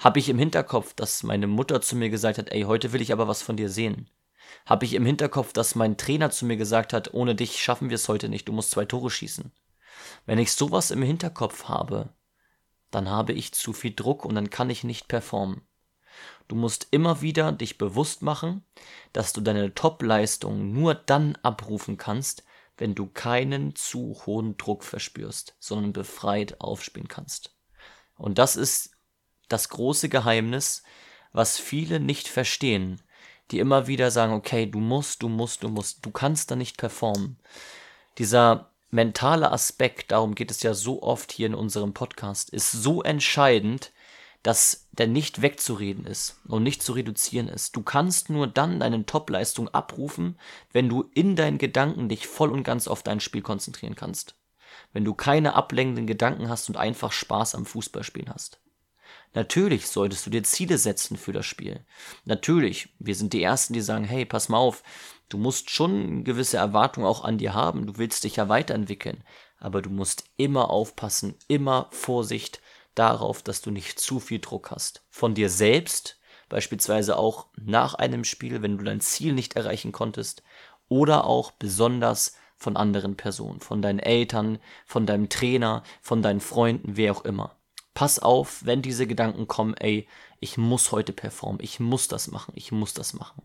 Habe 0.00 0.18
ich 0.18 0.30
im 0.30 0.38
Hinterkopf, 0.38 0.94
dass 0.94 1.22
meine 1.22 1.46
Mutter 1.46 1.82
zu 1.82 1.94
mir 1.94 2.08
gesagt 2.08 2.38
hat, 2.38 2.50
ey, 2.52 2.62
heute 2.62 2.94
will 2.94 3.02
ich 3.02 3.12
aber 3.12 3.28
was 3.28 3.42
von 3.42 3.58
dir 3.58 3.68
sehen? 3.68 4.08
Habe 4.64 4.86
ich 4.86 4.94
im 4.94 5.04
Hinterkopf, 5.04 5.52
dass 5.52 5.74
mein 5.74 5.98
Trainer 5.98 6.30
zu 6.30 6.46
mir 6.46 6.56
gesagt 6.56 6.94
hat, 6.94 7.12
ohne 7.12 7.34
dich 7.34 7.62
schaffen 7.62 7.90
wir 7.90 7.96
es 7.96 8.08
heute 8.08 8.30
nicht, 8.30 8.48
du 8.48 8.52
musst 8.52 8.70
zwei 8.70 8.86
Tore 8.86 9.10
schießen? 9.10 9.52
Wenn 10.24 10.38
ich 10.38 10.52
sowas 10.52 10.90
im 10.90 11.02
Hinterkopf 11.02 11.64
habe, 11.64 12.14
dann 12.90 13.10
habe 13.10 13.34
ich 13.34 13.52
zu 13.52 13.74
viel 13.74 13.94
Druck 13.94 14.24
und 14.24 14.34
dann 14.36 14.48
kann 14.48 14.70
ich 14.70 14.84
nicht 14.84 15.08
performen. 15.08 15.66
Du 16.52 16.58
musst 16.58 16.88
immer 16.90 17.22
wieder 17.22 17.50
dich 17.50 17.78
bewusst 17.78 18.20
machen, 18.20 18.62
dass 19.14 19.32
du 19.32 19.40
deine 19.40 19.74
Top-Leistung 19.74 20.70
nur 20.70 20.94
dann 20.94 21.34
abrufen 21.36 21.96
kannst, 21.96 22.44
wenn 22.76 22.94
du 22.94 23.06
keinen 23.06 23.74
zu 23.74 24.20
hohen 24.26 24.58
Druck 24.58 24.84
verspürst, 24.84 25.56
sondern 25.58 25.94
befreit 25.94 26.60
aufspielen 26.60 27.08
kannst. 27.08 27.56
Und 28.18 28.36
das 28.36 28.56
ist 28.56 28.90
das 29.48 29.70
große 29.70 30.10
Geheimnis, 30.10 30.82
was 31.32 31.58
viele 31.58 32.00
nicht 32.00 32.28
verstehen, 32.28 33.00
die 33.50 33.58
immer 33.58 33.86
wieder 33.86 34.10
sagen, 34.10 34.34
okay, 34.34 34.66
du 34.66 34.78
musst, 34.78 35.22
du 35.22 35.30
musst, 35.30 35.62
du 35.62 35.70
musst, 35.70 36.04
du 36.04 36.10
kannst 36.10 36.50
da 36.50 36.54
nicht 36.54 36.76
performen. 36.76 37.38
Dieser 38.18 38.72
mentale 38.90 39.52
Aspekt, 39.52 40.12
darum 40.12 40.34
geht 40.34 40.50
es 40.50 40.62
ja 40.62 40.74
so 40.74 41.02
oft 41.02 41.32
hier 41.32 41.46
in 41.46 41.54
unserem 41.54 41.94
Podcast, 41.94 42.50
ist 42.50 42.72
so 42.72 43.02
entscheidend, 43.02 43.90
dass 44.42 44.81
der 44.92 45.06
nicht 45.06 45.40
wegzureden 45.40 46.04
ist 46.04 46.38
und 46.46 46.62
nicht 46.62 46.82
zu 46.82 46.92
reduzieren 46.92 47.48
ist. 47.48 47.74
Du 47.76 47.82
kannst 47.82 48.28
nur 48.28 48.46
dann 48.46 48.78
deine 48.78 49.06
Topleistung 49.06 49.68
abrufen, 49.68 50.38
wenn 50.72 50.88
du 50.88 51.10
in 51.14 51.34
deinen 51.34 51.58
Gedanken 51.58 52.08
dich 52.08 52.26
voll 52.26 52.50
und 52.50 52.62
ganz 52.62 52.88
auf 52.88 53.02
dein 53.02 53.20
Spiel 53.20 53.42
konzentrieren 53.42 53.94
kannst. 53.94 54.34
Wenn 54.92 55.04
du 55.04 55.14
keine 55.14 55.54
ablenkenden 55.54 56.06
Gedanken 56.06 56.48
hast 56.48 56.68
und 56.68 56.76
einfach 56.76 57.12
Spaß 57.12 57.54
am 57.54 57.64
Fußballspielen 57.64 58.32
hast. 58.32 58.60
Natürlich 59.34 59.88
solltest 59.88 60.26
du 60.26 60.30
dir 60.30 60.42
Ziele 60.42 60.76
setzen 60.76 61.16
für 61.16 61.32
das 61.32 61.46
Spiel. 61.46 61.84
Natürlich, 62.26 62.90
wir 62.98 63.14
sind 63.14 63.32
die 63.32 63.42
Ersten, 63.42 63.72
die 63.72 63.80
sagen, 63.80 64.04
hey, 64.04 64.26
pass 64.26 64.50
mal 64.50 64.58
auf, 64.58 64.82
du 65.30 65.38
musst 65.38 65.70
schon 65.70 66.24
gewisse 66.24 66.58
Erwartungen 66.58 67.06
auch 67.06 67.24
an 67.24 67.38
dir 67.38 67.54
haben, 67.54 67.86
du 67.86 67.96
willst 67.96 68.24
dich 68.24 68.36
ja 68.36 68.50
weiterentwickeln, 68.50 69.24
aber 69.58 69.80
du 69.80 69.88
musst 69.88 70.24
immer 70.36 70.68
aufpassen, 70.68 71.34
immer 71.48 71.88
Vorsicht, 71.92 72.60
darauf, 72.94 73.42
dass 73.42 73.62
du 73.62 73.70
nicht 73.70 73.98
zu 73.98 74.20
viel 74.20 74.40
Druck 74.40 74.70
hast. 74.70 75.04
Von 75.10 75.34
dir 75.34 75.48
selbst, 75.48 76.18
beispielsweise 76.48 77.16
auch 77.16 77.46
nach 77.56 77.94
einem 77.94 78.24
Spiel, 78.24 78.62
wenn 78.62 78.78
du 78.78 78.84
dein 78.84 79.00
Ziel 79.00 79.32
nicht 79.32 79.56
erreichen 79.56 79.92
konntest, 79.92 80.42
oder 80.88 81.24
auch 81.24 81.52
besonders 81.52 82.36
von 82.56 82.76
anderen 82.76 83.16
Personen, 83.16 83.60
von 83.60 83.82
deinen 83.82 83.98
Eltern, 83.98 84.58
von 84.86 85.06
deinem 85.06 85.28
Trainer, 85.28 85.82
von 86.00 86.22
deinen 86.22 86.40
Freunden, 86.40 86.96
wer 86.96 87.12
auch 87.12 87.24
immer. 87.24 87.56
Pass 87.94 88.18
auf, 88.18 88.64
wenn 88.64 88.82
diese 88.82 89.06
Gedanken 89.06 89.48
kommen, 89.48 89.74
ey, 89.74 90.08
ich 90.40 90.56
muss 90.56 90.92
heute 90.92 91.12
performen, 91.12 91.62
ich 91.62 91.80
muss 91.80 92.08
das 92.08 92.30
machen, 92.30 92.52
ich 92.56 92.72
muss 92.72 92.94
das 92.94 93.14
machen. 93.14 93.42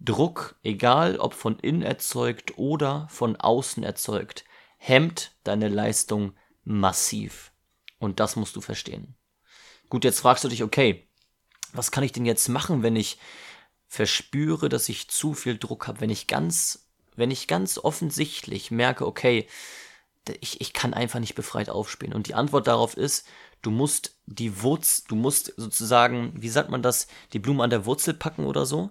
Druck, 0.00 0.56
egal 0.62 1.18
ob 1.18 1.34
von 1.34 1.58
innen 1.58 1.82
erzeugt 1.82 2.56
oder 2.56 3.08
von 3.10 3.36
außen 3.36 3.82
erzeugt, 3.82 4.44
hemmt 4.78 5.32
deine 5.42 5.68
Leistung 5.68 6.34
massiv. 6.64 7.52
Und 7.98 8.20
das 8.20 8.36
musst 8.36 8.56
du 8.56 8.60
verstehen. 8.60 9.16
Gut, 9.88 10.04
jetzt 10.04 10.20
fragst 10.20 10.44
du 10.44 10.48
dich, 10.48 10.62
okay, 10.62 11.08
was 11.72 11.90
kann 11.90 12.04
ich 12.04 12.12
denn 12.12 12.26
jetzt 12.26 12.48
machen, 12.48 12.82
wenn 12.82 12.96
ich 12.96 13.18
verspüre, 13.86 14.68
dass 14.68 14.88
ich 14.88 15.08
zu 15.08 15.34
viel 15.34 15.58
Druck 15.58 15.88
habe, 15.88 16.00
wenn 16.00 16.10
ich 16.10 16.26
ganz, 16.26 16.90
wenn 17.16 17.30
ich 17.30 17.48
ganz 17.48 17.78
offensichtlich 17.78 18.70
merke, 18.70 19.06
okay, 19.06 19.48
ich, 20.40 20.60
ich 20.60 20.72
kann 20.74 20.92
einfach 20.92 21.20
nicht 21.20 21.34
befreit 21.34 21.70
aufspielen. 21.70 22.14
Und 22.14 22.26
die 22.28 22.34
Antwort 22.34 22.66
darauf 22.66 22.96
ist, 22.96 23.26
du 23.62 23.70
musst 23.70 24.18
die 24.26 24.62
Wurzel, 24.62 25.04
du 25.08 25.16
musst 25.16 25.54
sozusagen, 25.56 26.32
wie 26.36 26.50
sagt 26.50 26.70
man 26.70 26.82
das, 26.82 27.08
die 27.32 27.38
Blume 27.38 27.64
an 27.64 27.70
der 27.70 27.86
Wurzel 27.86 28.14
packen 28.14 28.44
oder 28.44 28.66
so. 28.66 28.90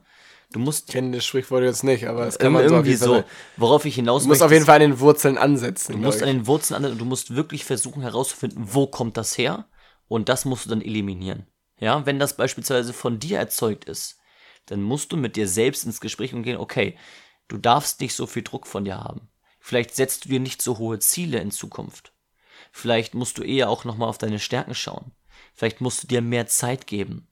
Du 0.51 0.59
musst. 0.59 0.87
Ich 0.87 0.93
kenne 0.93 1.17
das 1.17 1.25
Sprichwort 1.25 1.63
jetzt 1.63 1.83
nicht, 1.83 2.07
aber 2.07 2.25
es 2.25 2.37
kann 2.37 2.53
man 2.53 2.63
irgendwie 2.63 2.95
so, 2.95 3.17
so 3.17 3.23
worauf 3.57 3.85
ich 3.85 3.95
hinaus 3.95 4.23
Du 4.23 4.29
musst 4.29 4.41
auf 4.41 4.51
jeden 4.51 4.65
Fall 4.65 4.75
an 4.75 4.91
den 4.91 4.99
Wurzeln 4.99 5.37
ansetzen. 5.37 5.93
Du 5.93 5.97
musst 5.97 6.21
an 6.21 6.29
den 6.29 6.47
Wurzeln 6.47 6.77
ansetzen, 6.77 6.99
du 6.99 7.05
musst 7.05 7.35
wirklich 7.35 7.65
versuchen 7.65 8.01
herauszufinden, 8.01 8.73
wo 8.73 8.87
kommt 8.87 9.17
das 9.17 9.37
her 9.37 9.67
und 10.07 10.29
das 10.29 10.45
musst 10.45 10.65
du 10.65 10.69
dann 10.69 10.81
eliminieren. 10.81 11.47
Ja, 11.79 12.05
wenn 12.05 12.17
das 12.17 12.37
beispielsweise 12.37 12.93
von 12.93 13.19
dir 13.19 13.39
erzeugt 13.39 13.85
ist, 13.85 14.19
dann 14.67 14.81
musst 14.81 15.11
du 15.11 15.17
mit 15.17 15.35
dir 15.35 15.47
selbst 15.47 15.85
ins 15.85 16.01
Gespräch 16.01 16.33
und 16.33 16.43
gehen, 16.43 16.57
okay, 16.57 16.97
du 17.47 17.57
darfst 17.57 17.99
nicht 18.01 18.15
so 18.15 18.25
viel 18.25 18.43
Druck 18.43 18.67
von 18.67 18.85
dir 18.85 18.97
haben. 18.97 19.29
Vielleicht 19.59 19.95
setzt 19.95 20.25
du 20.25 20.29
dir 20.29 20.39
nicht 20.39 20.61
so 20.61 20.77
hohe 20.77 20.99
Ziele 20.99 21.39
in 21.39 21.51
Zukunft. 21.51 22.13
Vielleicht 22.71 23.13
musst 23.15 23.37
du 23.37 23.43
eher 23.43 23.69
auch 23.69 23.83
nochmal 23.83 24.09
auf 24.09 24.17
deine 24.17 24.39
Stärken 24.39 24.75
schauen. 24.75 25.11
Vielleicht 25.53 25.81
musst 25.81 26.03
du 26.03 26.07
dir 26.07 26.21
mehr 26.21 26.47
Zeit 26.47 26.87
geben. 26.87 27.27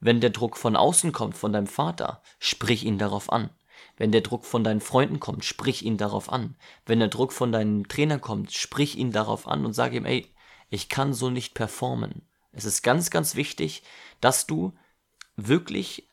Wenn 0.00 0.20
der 0.20 0.30
Druck 0.30 0.56
von 0.56 0.76
außen 0.76 1.12
kommt, 1.12 1.36
von 1.36 1.52
deinem 1.52 1.66
Vater, 1.66 2.22
sprich 2.38 2.84
ihn 2.84 2.98
darauf 2.98 3.32
an. 3.32 3.50
Wenn 3.96 4.12
der 4.12 4.20
Druck 4.20 4.44
von 4.44 4.62
deinen 4.62 4.80
Freunden 4.80 5.20
kommt, 5.20 5.44
sprich 5.44 5.84
ihn 5.84 5.96
darauf 5.96 6.30
an. 6.30 6.56
Wenn 6.84 6.98
der 6.98 7.08
Druck 7.08 7.32
von 7.32 7.52
deinem 7.52 7.88
Trainer 7.88 8.18
kommt, 8.18 8.52
sprich 8.52 8.96
ihn 8.96 9.12
darauf 9.12 9.48
an 9.48 9.64
und 9.64 9.72
sag 9.72 9.92
ihm, 9.92 10.04
ey, 10.04 10.32
ich 10.68 10.88
kann 10.88 11.14
so 11.14 11.30
nicht 11.30 11.54
performen. 11.54 12.22
Es 12.52 12.64
ist 12.64 12.82
ganz, 12.82 13.10
ganz 13.10 13.34
wichtig, 13.34 13.82
dass 14.20 14.46
du 14.46 14.74
wirklich 15.36 16.08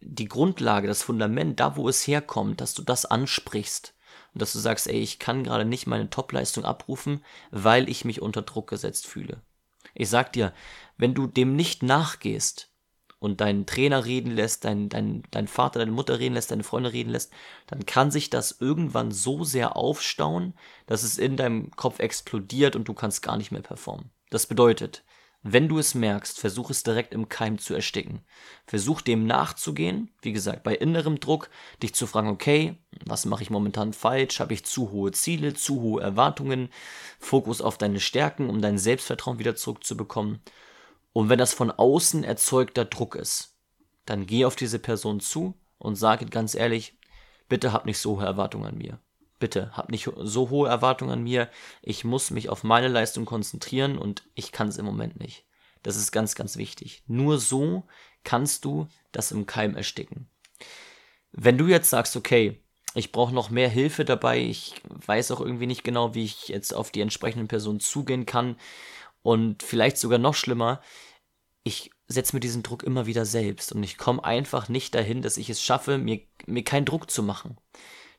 die 0.00 0.28
Grundlage, 0.28 0.86
das 0.86 1.02
Fundament, 1.02 1.58
da 1.60 1.76
wo 1.76 1.88
es 1.88 2.06
herkommt, 2.06 2.60
dass 2.60 2.74
du 2.74 2.82
das 2.82 3.04
ansprichst 3.04 3.94
und 4.32 4.42
dass 4.42 4.52
du 4.52 4.58
sagst, 4.58 4.86
ey, 4.86 5.00
ich 5.00 5.18
kann 5.18 5.44
gerade 5.44 5.64
nicht 5.64 5.86
meine 5.86 6.10
Topleistung 6.10 6.64
abrufen, 6.64 7.24
weil 7.50 7.88
ich 7.88 8.04
mich 8.04 8.22
unter 8.22 8.42
Druck 8.42 8.68
gesetzt 8.68 9.06
fühle. 9.06 9.42
Ich 9.94 10.08
sag 10.08 10.32
dir, 10.32 10.52
wenn 10.96 11.14
du 11.14 11.26
dem 11.26 11.56
nicht 11.56 11.82
nachgehst 11.82 12.70
und 13.18 13.40
deinen 13.40 13.66
Trainer 13.66 14.04
reden 14.04 14.30
lässt, 14.30 14.64
dein, 14.64 14.88
dein, 14.88 15.22
dein 15.30 15.48
Vater, 15.48 15.80
deine 15.80 15.90
Mutter 15.92 16.18
reden 16.18 16.34
lässt, 16.34 16.50
deine 16.50 16.64
Freunde 16.64 16.92
reden 16.92 17.10
lässt, 17.10 17.32
dann 17.66 17.86
kann 17.86 18.10
sich 18.10 18.30
das 18.30 18.56
irgendwann 18.60 19.10
so 19.10 19.44
sehr 19.44 19.76
aufstauen, 19.76 20.54
dass 20.86 21.02
es 21.02 21.18
in 21.18 21.36
deinem 21.36 21.70
Kopf 21.72 21.98
explodiert 21.98 22.76
und 22.76 22.86
du 22.88 22.94
kannst 22.94 23.22
gar 23.22 23.36
nicht 23.36 23.50
mehr 23.50 23.62
performen. 23.62 24.10
Das 24.30 24.46
bedeutet, 24.46 25.02
wenn 25.42 25.68
du 25.68 25.78
es 25.78 25.94
merkst, 25.94 26.40
versuch 26.40 26.68
es 26.70 26.82
direkt 26.82 27.14
im 27.14 27.28
Keim 27.28 27.58
zu 27.58 27.72
ersticken. 27.72 28.22
Versuch 28.66 29.00
dem 29.00 29.24
nachzugehen, 29.24 30.10
wie 30.20 30.32
gesagt, 30.32 30.64
bei 30.64 30.74
innerem 30.74 31.20
Druck, 31.20 31.48
dich 31.80 31.94
zu 31.94 32.08
fragen, 32.08 32.28
okay, 32.28 32.76
was 33.06 33.24
mache 33.24 33.44
ich 33.44 33.50
momentan 33.50 33.92
falsch? 33.92 34.40
Habe 34.40 34.54
ich 34.54 34.64
zu 34.64 34.90
hohe 34.90 35.12
Ziele, 35.12 35.54
zu 35.54 35.80
hohe 35.80 36.02
Erwartungen? 36.02 36.70
Fokus 37.20 37.62
auf 37.62 37.78
deine 37.78 38.00
Stärken, 38.00 38.50
um 38.50 38.60
dein 38.60 38.78
Selbstvertrauen 38.78 39.38
wieder 39.38 39.54
zurückzubekommen. 39.54 40.40
Und 41.12 41.28
wenn 41.28 41.38
das 41.38 41.54
von 41.54 41.70
außen 41.70 42.24
erzeugter 42.24 42.84
Druck 42.84 43.14
ist, 43.14 43.56
dann 44.06 44.26
geh 44.26 44.44
auf 44.44 44.56
diese 44.56 44.78
Person 44.78 45.20
zu 45.20 45.54
und 45.78 45.96
sage 45.96 46.26
ganz 46.26 46.54
ehrlich, 46.54 46.98
bitte 47.48 47.72
hab 47.72 47.86
nicht 47.86 47.98
so 47.98 48.18
hohe 48.18 48.24
Erwartungen 48.24 48.66
an 48.66 48.78
mir. 48.78 49.00
Bitte, 49.38 49.76
hab 49.76 49.90
nicht 49.90 50.10
so 50.16 50.50
hohe 50.50 50.68
Erwartungen 50.68 51.12
an 51.12 51.22
mir. 51.22 51.48
Ich 51.82 52.04
muss 52.04 52.30
mich 52.30 52.48
auf 52.48 52.64
meine 52.64 52.88
Leistung 52.88 53.24
konzentrieren 53.24 53.96
und 53.96 54.24
ich 54.34 54.50
kann 54.50 54.68
es 54.68 54.78
im 54.78 54.84
Moment 54.84 55.20
nicht. 55.20 55.44
Das 55.82 55.96
ist 55.96 56.10
ganz, 56.10 56.34
ganz 56.34 56.56
wichtig. 56.56 57.04
Nur 57.06 57.38
so 57.38 57.86
kannst 58.24 58.64
du 58.64 58.88
das 59.12 59.30
im 59.30 59.46
Keim 59.46 59.76
ersticken. 59.76 60.28
Wenn 61.30 61.56
du 61.56 61.66
jetzt 61.66 61.90
sagst, 61.90 62.16
okay, 62.16 62.60
ich 62.94 63.12
brauche 63.12 63.34
noch 63.34 63.50
mehr 63.50 63.68
Hilfe 63.68 64.04
dabei, 64.04 64.40
ich 64.40 64.74
weiß 64.88 65.30
auch 65.30 65.40
irgendwie 65.40 65.66
nicht 65.66 65.84
genau, 65.84 66.14
wie 66.14 66.24
ich 66.24 66.48
jetzt 66.48 66.74
auf 66.74 66.90
die 66.90 67.00
entsprechenden 67.00 67.46
Personen 67.46 67.80
zugehen 67.80 68.26
kann 68.26 68.56
und 69.22 69.62
vielleicht 69.62 69.98
sogar 69.98 70.18
noch 70.18 70.34
schlimmer, 70.34 70.80
ich 71.64 71.90
setze 72.06 72.34
mir 72.34 72.40
diesen 72.40 72.62
Druck 72.62 72.82
immer 72.82 73.06
wieder 73.06 73.26
selbst 73.26 73.72
und 73.72 73.82
ich 73.82 73.98
komme 73.98 74.24
einfach 74.24 74.68
nicht 74.68 74.94
dahin, 74.94 75.22
dass 75.22 75.36
ich 75.36 75.50
es 75.50 75.62
schaffe, 75.62 75.98
mir, 75.98 76.20
mir 76.46 76.64
keinen 76.64 76.86
Druck 76.86 77.10
zu 77.10 77.22
machen 77.22 77.58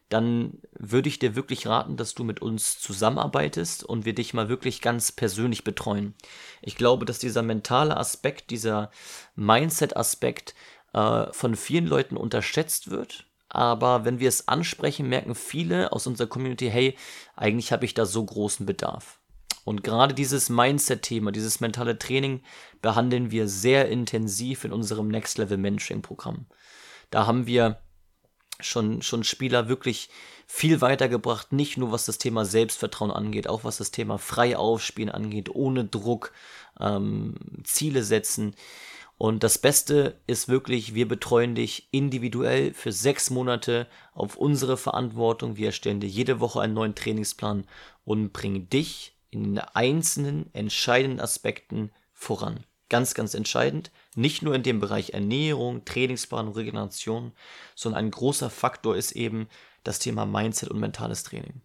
dann 0.09 0.59
würde 0.71 1.07
ich 1.07 1.19
dir 1.19 1.35
wirklich 1.35 1.67
raten, 1.67 1.95
dass 1.95 2.15
du 2.15 2.23
mit 2.23 2.41
uns 2.41 2.79
zusammenarbeitest 2.79 3.83
und 3.83 4.05
wir 4.05 4.15
dich 4.15 4.33
mal 4.33 4.49
wirklich 4.49 4.81
ganz 4.81 5.11
persönlich 5.11 5.63
betreuen. 5.63 6.15
Ich 6.61 6.75
glaube, 6.75 7.05
dass 7.05 7.19
dieser 7.19 7.43
mentale 7.43 7.95
Aspekt, 7.95 8.49
dieser 8.49 8.89
Mindset-Aspekt 9.35 10.55
äh, 10.93 11.31
von 11.31 11.55
vielen 11.55 11.85
Leuten 11.85 12.17
unterschätzt 12.17 12.89
wird. 12.89 13.27
Aber 13.49 14.03
wenn 14.03 14.19
wir 14.19 14.29
es 14.29 14.47
ansprechen, 14.47 15.07
merken 15.07 15.35
viele 15.35 15.91
aus 15.91 16.07
unserer 16.07 16.27
Community, 16.27 16.69
hey, 16.69 16.97
eigentlich 17.35 17.71
habe 17.71 17.85
ich 17.85 17.93
da 17.93 18.05
so 18.05 18.25
großen 18.25 18.65
Bedarf. 18.65 19.18
Und 19.65 19.83
gerade 19.83 20.13
dieses 20.13 20.49
Mindset-Thema, 20.49 21.31
dieses 21.31 21.59
mentale 21.59 21.99
Training 21.99 22.41
behandeln 22.81 23.31
wir 23.31 23.47
sehr 23.47 23.89
intensiv 23.89 24.63
in 24.63 24.71
unserem 24.71 25.07
Next 25.09 25.37
Level 25.37 25.57
Mentoring-Programm. 25.57 26.45
Da 27.11 27.27
haben 27.27 27.45
wir 27.45 27.79
schon, 28.59 29.01
schon 29.01 29.23
Spieler 29.23 29.67
wirklich 29.67 30.09
viel 30.47 30.81
weitergebracht, 30.81 31.51
nicht 31.53 31.77
nur 31.77 31.91
was 31.91 32.05
das 32.05 32.17
Thema 32.17 32.45
Selbstvertrauen 32.45 33.11
angeht, 33.11 33.47
auch 33.47 33.63
was 33.63 33.77
das 33.77 33.91
Thema 33.91 34.17
frei 34.17 34.57
aufspielen 34.57 35.11
angeht, 35.11 35.49
ohne 35.49 35.85
Druck, 35.85 36.33
ähm, 36.79 37.35
Ziele 37.63 38.03
setzen. 38.03 38.55
Und 39.17 39.43
das 39.43 39.57
Beste 39.57 40.19
ist 40.27 40.47
wirklich, 40.47 40.95
wir 40.95 41.07
betreuen 41.07 41.53
dich 41.53 41.89
individuell 41.91 42.73
für 42.73 42.93
sechs 42.93 43.29
Monate 43.29 43.87
auf 44.13 44.37
unsere 44.37 44.77
Verantwortung. 44.77 45.57
Wir 45.57 45.67
erstellen 45.67 45.99
dir 45.99 46.07
jede 46.07 46.39
Woche 46.39 46.61
einen 46.61 46.73
neuen 46.73 46.95
Trainingsplan 46.95 47.65
und 48.05 48.31
bringen 48.31 48.69
dich 48.69 49.18
in 49.31 49.43
den 49.43 49.59
einzelnen 49.59 50.53
entscheidenden 50.53 51.19
Aspekten 51.19 51.91
voran. 52.13 52.65
Ganz, 52.89 53.13
ganz 53.13 53.35
entscheidend. 53.35 53.91
Nicht 54.15 54.41
nur 54.41 54.55
in 54.55 54.63
dem 54.63 54.79
Bereich 54.79 55.11
Ernährung, 55.11 55.85
Trainingsplanung, 55.85 56.53
Regeneration, 56.53 57.33
sondern 57.75 58.05
ein 58.05 58.11
großer 58.11 58.49
Faktor 58.49 58.95
ist 58.95 59.11
eben 59.11 59.47
das 59.83 59.99
Thema 59.99 60.25
Mindset 60.25 60.69
und 60.69 60.79
mentales 60.79 61.23
Training. 61.23 61.61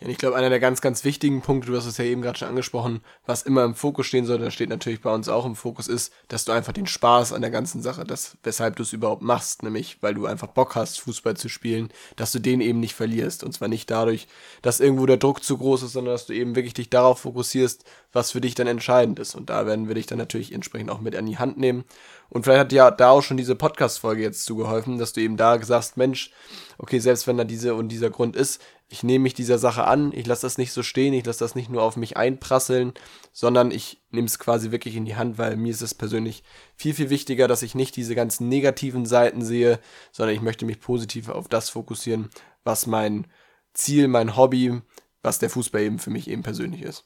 Ja, 0.00 0.08
ich 0.08 0.18
glaube, 0.18 0.36
einer 0.36 0.50
der 0.50 0.60
ganz, 0.60 0.80
ganz 0.80 1.04
wichtigen 1.04 1.42
Punkte, 1.42 1.70
du 1.70 1.76
hast 1.76 1.86
es 1.86 1.98
ja 1.98 2.04
eben 2.04 2.22
gerade 2.22 2.38
schon 2.38 2.48
angesprochen, 2.48 3.00
was 3.26 3.42
immer 3.42 3.64
im 3.64 3.74
Fokus 3.74 4.06
stehen 4.06 4.26
sollte, 4.26 4.44
das 4.44 4.54
steht 4.54 4.68
natürlich 4.68 5.00
bei 5.00 5.12
uns 5.12 5.28
auch 5.28 5.46
im 5.46 5.56
Fokus, 5.56 5.88
ist, 5.88 6.12
dass 6.28 6.44
du 6.44 6.52
einfach 6.52 6.72
den 6.72 6.86
Spaß 6.86 7.32
an 7.32 7.42
der 7.42 7.50
ganzen 7.50 7.82
Sache, 7.82 8.04
das, 8.04 8.36
weshalb 8.42 8.76
du 8.76 8.82
es 8.82 8.92
überhaupt 8.92 9.22
machst, 9.22 9.62
nämlich 9.62 9.98
weil 10.00 10.14
du 10.14 10.26
einfach 10.26 10.48
Bock 10.48 10.74
hast, 10.74 11.00
Fußball 11.00 11.36
zu 11.36 11.48
spielen, 11.48 11.90
dass 12.16 12.32
du 12.32 12.38
den 12.38 12.60
eben 12.60 12.80
nicht 12.80 12.94
verlierst. 12.94 13.44
Und 13.44 13.52
zwar 13.52 13.68
nicht 13.68 13.90
dadurch, 13.90 14.28
dass 14.62 14.80
irgendwo 14.80 15.06
der 15.06 15.16
Druck 15.16 15.44
zu 15.44 15.58
groß 15.58 15.82
ist, 15.82 15.92
sondern 15.92 16.14
dass 16.14 16.26
du 16.26 16.34
eben 16.34 16.56
wirklich 16.56 16.74
dich 16.74 16.90
darauf 16.90 17.20
fokussierst, 17.20 17.84
was 18.12 18.32
für 18.32 18.40
dich 18.40 18.54
dann 18.54 18.66
entscheidend 18.66 19.18
ist. 19.18 19.34
Und 19.34 19.50
da 19.50 19.66
werden 19.66 19.88
wir 19.88 19.94
dich 19.94 20.06
dann 20.06 20.18
natürlich 20.18 20.52
entsprechend 20.52 20.90
auch 20.90 21.00
mit 21.00 21.14
an 21.16 21.26
die 21.26 21.38
Hand 21.38 21.58
nehmen. 21.58 21.84
Und 22.28 22.44
vielleicht 22.44 22.60
hat 22.60 22.72
ja 22.72 22.90
da 22.90 23.10
auch 23.10 23.22
schon 23.22 23.36
diese 23.36 23.56
Podcast-Folge 23.56 24.22
jetzt 24.22 24.44
zugeholfen, 24.44 24.98
dass 24.98 25.12
du 25.12 25.20
eben 25.20 25.36
da 25.36 25.60
sagst, 25.62 25.96
Mensch, 25.96 26.30
okay, 26.78 26.98
selbst 26.98 27.26
wenn 27.26 27.36
da 27.36 27.44
diese 27.44 27.74
und 27.74 27.88
dieser 27.88 28.10
Grund 28.10 28.36
ist, 28.36 28.60
ich 28.92 29.04
nehme 29.04 29.22
mich 29.22 29.34
dieser 29.34 29.58
Sache 29.58 29.84
an, 29.84 30.10
ich 30.12 30.26
lasse 30.26 30.42
das 30.42 30.58
nicht 30.58 30.72
so 30.72 30.82
stehen, 30.82 31.14
ich 31.14 31.24
lasse 31.24 31.38
das 31.38 31.54
nicht 31.54 31.70
nur 31.70 31.82
auf 31.82 31.96
mich 31.96 32.16
einprasseln, 32.16 32.92
sondern 33.32 33.70
ich 33.70 34.02
nehme 34.10 34.26
es 34.26 34.40
quasi 34.40 34.72
wirklich 34.72 34.96
in 34.96 35.04
die 35.04 35.14
Hand, 35.14 35.38
weil 35.38 35.56
mir 35.56 35.70
ist 35.70 35.80
es 35.80 35.94
persönlich 35.94 36.42
viel, 36.74 36.92
viel 36.92 37.08
wichtiger, 37.08 37.46
dass 37.46 37.62
ich 37.62 37.76
nicht 37.76 37.94
diese 37.94 38.16
ganzen 38.16 38.48
negativen 38.48 39.06
Seiten 39.06 39.42
sehe, 39.42 39.78
sondern 40.10 40.34
ich 40.34 40.42
möchte 40.42 40.66
mich 40.66 40.80
positiv 40.80 41.28
auf 41.28 41.46
das 41.46 41.70
fokussieren, 41.70 42.30
was 42.64 42.88
mein 42.88 43.28
Ziel, 43.74 44.08
mein 44.08 44.36
Hobby, 44.36 44.82
was 45.22 45.38
der 45.38 45.50
Fußball 45.50 45.82
eben 45.82 46.00
für 46.00 46.10
mich 46.10 46.28
eben 46.28 46.42
persönlich 46.42 46.82
ist. 46.82 47.04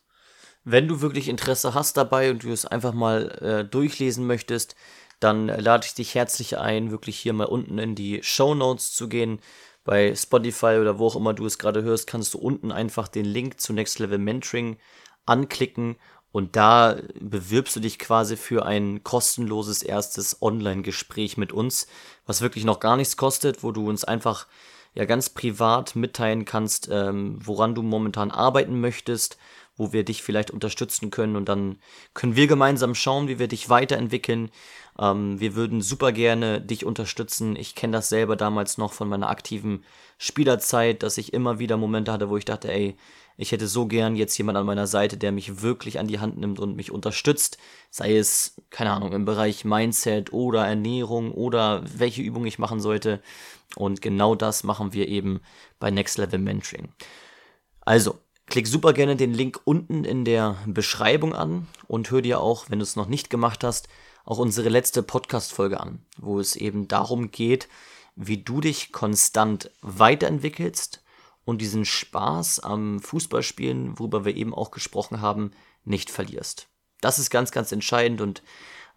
Wenn 0.64 0.88
du 0.88 1.02
wirklich 1.02 1.28
Interesse 1.28 1.74
hast 1.74 1.98
dabei 1.98 2.30
und 2.30 2.44
du 2.44 2.50
es 2.50 2.64
einfach 2.64 2.94
mal 2.94 3.28
äh, 3.42 3.64
durchlesen 3.68 4.26
möchtest, 4.26 4.74
dann 5.20 5.48
lade 5.48 5.86
ich 5.86 5.92
dich 5.92 6.14
herzlich 6.14 6.56
ein, 6.56 6.90
wirklich 6.90 7.18
hier 7.18 7.34
mal 7.34 7.44
unten 7.44 7.78
in 7.78 7.94
die 7.94 8.22
Show 8.22 8.54
Notes 8.54 8.94
zu 8.94 9.10
gehen 9.10 9.40
bei 9.84 10.14
Spotify 10.14 10.78
oder 10.80 10.98
wo 10.98 11.06
auch 11.06 11.16
immer 11.16 11.34
du 11.34 11.46
es 11.46 11.58
gerade 11.58 11.82
hörst, 11.82 12.06
kannst 12.06 12.34
du 12.34 12.38
unten 12.38 12.72
einfach 12.72 13.08
den 13.08 13.26
Link 13.26 13.60
zu 13.60 13.72
Next 13.72 13.98
Level 13.98 14.18
Mentoring 14.18 14.78
anklicken 15.26 15.96
und 16.32 16.56
da 16.56 16.96
bewirbst 17.20 17.76
du 17.76 17.80
dich 17.80 17.98
quasi 17.98 18.36
für 18.36 18.66
ein 18.66 19.04
kostenloses 19.04 19.82
erstes 19.82 20.42
Online-Gespräch 20.42 21.36
mit 21.36 21.52
uns, 21.52 21.86
was 22.26 22.40
wirklich 22.40 22.64
noch 22.64 22.80
gar 22.80 22.96
nichts 22.96 23.16
kostet, 23.16 23.62
wo 23.62 23.70
du 23.70 23.88
uns 23.88 24.02
einfach 24.02 24.48
ja 24.94 25.04
ganz 25.04 25.30
privat 25.30 25.94
mitteilen 25.94 26.44
kannst, 26.44 26.88
ähm, 26.90 27.38
woran 27.40 27.74
du 27.74 27.82
momentan 27.82 28.30
arbeiten 28.30 28.80
möchtest, 28.80 29.38
wo 29.76 29.92
wir 29.92 30.04
dich 30.04 30.22
vielleicht 30.22 30.50
unterstützen 30.50 31.10
können 31.10 31.36
und 31.36 31.48
dann 31.48 31.78
können 32.14 32.36
wir 32.36 32.46
gemeinsam 32.46 32.94
schauen, 32.94 33.28
wie 33.28 33.38
wir 33.38 33.48
dich 33.48 33.68
weiterentwickeln, 33.68 34.50
ähm, 34.98 35.40
wir 35.40 35.54
würden 35.54 35.82
super 35.82 36.12
gerne 36.12 36.60
dich 36.60 36.84
unterstützen. 36.84 37.56
Ich 37.56 37.74
kenne 37.74 37.92
das 37.92 38.08
selber 38.08 38.36
damals 38.36 38.78
noch 38.78 38.92
von 38.92 39.08
meiner 39.08 39.28
aktiven 39.28 39.84
Spielerzeit, 40.18 41.02
dass 41.02 41.18
ich 41.18 41.32
immer 41.32 41.58
wieder 41.58 41.76
Momente 41.76 42.12
hatte, 42.12 42.30
wo 42.30 42.36
ich 42.36 42.44
dachte, 42.44 42.72
ey, 42.72 42.96
ich 43.36 43.50
hätte 43.50 43.66
so 43.66 43.86
gern 43.86 44.14
jetzt 44.14 44.38
jemand 44.38 44.56
an 44.58 44.66
meiner 44.66 44.86
Seite, 44.86 45.16
der 45.16 45.32
mich 45.32 45.60
wirklich 45.60 45.98
an 45.98 46.06
die 46.06 46.20
Hand 46.20 46.38
nimmt 46.38 46.60
und 46.60 46.76
mich 46.76 46.92
unterstützt. 46.92 47.58
Sei 47.90 48.16
es, 48.16 48.54
keine 48.70 48.92
Ahnung, 48.92 49.12
im 49.12 49.24
Bereich 49.24 49.64
Mindset 49.64 50.32
oder 50.32 50.64
Ernährung 50.66 51.32
oder 51.32 51.82
welche 51.96 52.22
Übung 52.22 52.46
ich 52.46 52.60
machen 52.60 52.78
sollte. 52.78 53.20
Und 53.74 54.02
genau 54.02 54.36
das 54.36 54.62
machen 54.62 54.92
wir 54.92 55.08
eben 55.08 55.40
bei 55.80 55.90
Next 55.90 56.16
Level 56.18 56.38
Mentoring. 56.38 56.90
Also, 57.80 58.20
Klick 58.46 58.66
super 58.66 58.92
gerne 58.92 59.16
den 59.16 59.32
Link 59.32 59.60
unten 59.64 60.04
in 60.04 60.24
der 60.24 60.58
Beschreibung 60.66 61.34
an 61.34 61.66
und 61.88 62.10
hör 62.10 62.20
dir 62.20 62.40
auch, 62.40 62.66
wenn 62.68 62.78
du 62.78 62.82
es 62.82 62.94
noch 62.94 63.08
nicht 63.08 63.30
gemacht 63.30 63.64
hast, 63.64 63.88
auch 64.24 64.38
unsere 64.38 64.68
letzte 64.68 65.02
Podcast-Folge 65.02 65.80
an, 65.80 66.00
wo 66.18 66.40
es 66.40 66.56
eben 66.56 66.88
darum 66.88 67.30
geht, 67.30 67.68
wie 68.16 68.38
du 68.38 68.60
dich 68.60 68.92
konstant 68.92 69.70
weiterentwickelst 69.82 71.02
und 71.44 71.60
diesen 71.60 71.84
Spaß 71.84 72.60
am 72.60 73.00
Fußballspielen, 73.00 73.98
worüber 73.98 74.24
wir 74.24 74.36
eben 74.36 74.54
auch 74.54 74.70
gesprochen 74.70 75.20
haben, 75.20 75.50
nicht 75.84 76.10
verlierst. 76.10 76.68
Das 77.00 77.18
ist 77.18 77.30
ganz, 77.30 77.50
ganz 77.50 77.70
entscheidend 77.72 78.20
und 78.20 78.42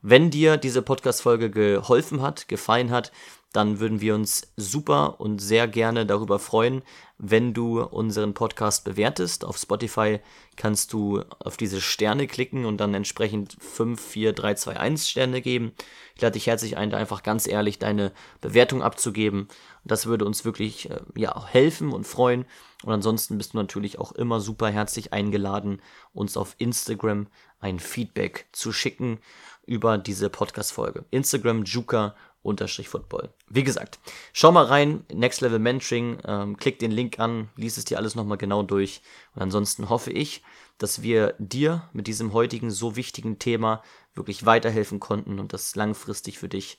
wenn 0.01 0.29
dir 0.29 0.57
diese 0.57 0.83
Podcast-Folge 0.83 1.49
geholfen 1.49 2.21
hat, 2.21 2.47
gefallen 2.47 2.91
hat, 2.91 3.11
dann 3.51 3.79
würden 3.79 3.99
wir 3.99 4.13
uns 4.13 4.53
super 4.55 5.19
und 5.19 5.39
sehr 5.39 5.67
gerne 5.67 6.05
darüber 6.05 6.37
freuen, 6.37 6.83
wenn 7.19 7.53
du 7.53 7.81
unseren 7.81 8.33
Podcast 8.33 8.83
bewertest. 8.83 9.43
Auf 9.43 9.57
Spotify 9.57 10.19
kannst 10.55 10.93
du 10.93 11.23
auf 11.39 11.57
diese 11.57 11.81
Sterne 11.81 12.27
klicken 12.27 12.65
und 12.65 12.77
dann 12.77 12.93
entsprechend 12.93 13.57
5, 13.59 13.99
4, 13.99 14.33
3, 14.33 14.53
2, 14.53 14.77
1 14.77 15.09
Sterne 15.09 15.41
geben. 15.41 15.71
Ich 16.15 16.21
lade 16.21 16.33
dich 16.33 16.47
herzlich 16.47 16.77
ein, 16.77 16.89
da 16.89 16.97
einfach 16.97 17.23
ganz 17.23 17.47
ehrlich 17.47 17.79
deine 17.79 18.11
Bewertung 18.41 18.83
abzugeben. 18.83 19.47
Das 19.83 20.05
würde 20.05 20.25
uns 20.25 20.45
wirklich 20.45 20.89
äh, 20.89 20.99
ja, 21.15 21.45
helfen 21.47 21.91
und 21.91 22.05
freuen. 22.05 22.45
Und 22.83 22.93
ansonsten 22.93 23.37
bist 23.37 23.53
du 23.53 23.57
natürlich 23.57 23.97
auch 23.97 24.11
immer 24.11 24.39
super 24.39 24.69
herzlich 24.69 25.13
eingeladen, 25.13 25.81
uns 26.13 26.37
auf 26.37 26.55
Instagram 26.59 27.27
ein 27.59 27.79
Feedback 27.79 28.47
zu 28.51 28.71
schicken 28.71 29.19
über 29.65 29.97
diese 29.97 30.29
Podcast-Folge. 30.29 31.05
Instagram 31.11 31.63
Juka 31.63 32.15
Football. 32.55 33.29
Wie 33.49 33.63
gesagt, 33.63 33.99
schau 34.33 34.51
mal 34.51 34.65
rein, 34.65 35.05
Next 35.13 35.41
Level 35.41 35.59
Mentoring, 35.59 36.19
ähm, 36.25 36.57
klick 36.57 36.79
den 36.79 36.91
Link 36.91 37.19
an, 37.19 37.49
lies 37.55 37.77
es 37.77 37.85
dir 37.85 37.97
alles 37.97 38.15
nochmal 38.15 38.37
genau 38.37 38.63
durch. 38.63 39.01
Und 39.35 39.41
ansonsten 39.41 39.89
hoffe 39.89 40.11
ich, 40.11 40.43
dass 40.77 41.01
wir 41.01 41.33
dir 41.39 41.89
mit 41.93 42.07
diesem 42.07 42.33
heutigen 42.33 42.71
so 42.71 42.95
wichtigen 42.95 43.39
Thema 43.39 43.83
wirklich 44.13 44.45
weiterhelfen 44.45 44.99
konnten 44.99 45.39
und 45.39 45.53
das 45.53 45.75
langfristig 45.75 46.39
für 46.39 46.49
dich, 46.49 46.77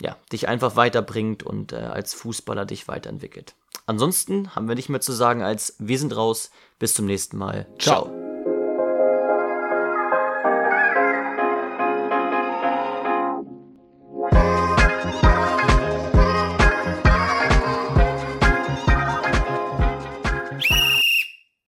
ja, 0.00 0.16
dich 0.32 0.48
einfach 0.48 0.76
weiterbringt 0.76 1.42
und 1.42 1.72
äh, 1.72 1.76
als 1.76 2.14
Fußballer 2.14 2.66
dich 2.66 2.88
weiterentwickelt. 2.88 3.54
Ansonsten 3.86 4.54
haben 4.54 4.68
wir 4.68 4.74
nicht 4.74 4.90
mehr 4.90 5.00
zu 5.00 5.12
sagen 5.12 5.42
als 5.42 5.74
wir 5.78 5.98
sind 5.98 6.14
raus. 6.14 6.50
Bis 6.78 6.94
zum 6.94 7.06
nächsten 7.06 7.38
Mal. 7.38 7.66
Ciao. 7.78 8.04
Ciao. 8.04 8.27